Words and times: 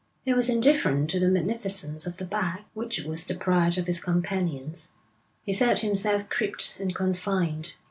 He 0.25 0.33
was 0.33 0.49
indifferent 0.49 1.11
to 1.11 1.19
the 1.19 1.29
magnificence 1.29 2.07
of 2.07 2.17
the 2.17 2.25
bag, 2.25 2.63
which 2.73 3.01
was 3.03 3.23
the 3.27 3.35
pride 3.35 3.77
of 3.77 3.85
his 3.85 3.99
companions. 3.99 4.93
He 5.43 5.53
felt 5.53 5.77
himself 5.81 6.27
cribbed 6.27 6.77
and 6.79 6.95
confined. 6.95 7.75